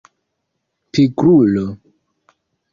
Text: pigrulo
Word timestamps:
pigrulo 0.91 1.65